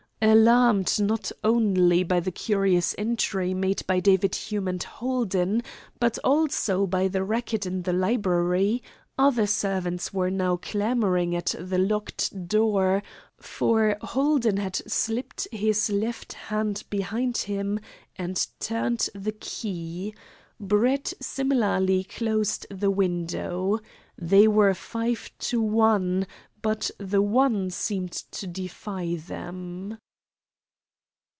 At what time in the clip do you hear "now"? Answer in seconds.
10.29-10.57